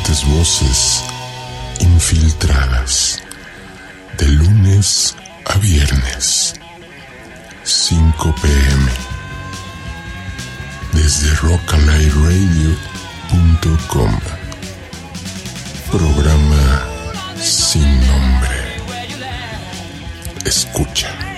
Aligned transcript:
diferentes 0.00 0.24
voces 0.24 1.04
infiltradas 1.80 3.20
de 4.18 4.28
lunes 4.28 5.14
a 5.46 5.56
viernes 5.58 6.54
5 7.64 8.34
pm 8.42 8.90
desde 10.92 11.34
rockalightradio.com 11.36 14.18
programa 15.90 16.82
sin 17.38 18.06
nombre. 18.06 18.80
Escucha. 20.44 21.29